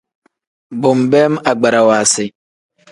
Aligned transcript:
Bo 0.79 0.89
nbeem 1.01 1.33
agbarawa 1.49 1.99
si. 2.13 2.25